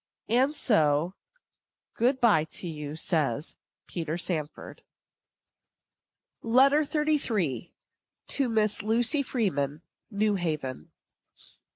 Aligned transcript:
And 0.29 0.55
so 0.55 1.13
good 1.93 2.19
by 2.19 2.43
to 2.45 2.67
you, 2.67 2.95
says 2.95 3.55
PETER 3.85 4.17
SANFORD. 4.17 4.81
LETTER 6.41 6.83
XXXIII. 6.83 7.71
TO 8.25 8.49
MISS 8.49 8.81
LUCY 8.81 9.21
FREEMAN. 9.21 9.83
NEW 10.09 10.33
HAVEN. 10.37 10.91